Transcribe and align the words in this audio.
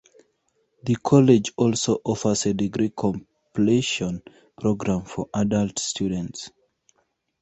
The 0.81 0.95
college 0.95 1.51
also 1.57 2.01
offers 2.03 2.47
a 2.47 2.55
degree 2.55 2.89
completion 2.89 4.23
program 4.59 5.03
for 5.05 5.29
adult 5.31 5.77
students. 5.77 6.49